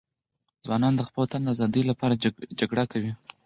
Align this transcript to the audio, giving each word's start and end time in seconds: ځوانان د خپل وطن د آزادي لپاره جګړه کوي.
ځوانان 0.65 0.93
د 0.95 1.01
خپل 1.07 1.19
وطن 1.21 1.41
د 1.43 1.47
آزادي 1.53 1.81
لپاره 1.89 2.19
جګړه 2.59 2.83
کوي. 2.91 3.11